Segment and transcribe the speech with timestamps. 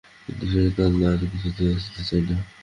[0.25, 2.37] কিন্তু সে কাল আর কিছুতেই আসিতে চায় না।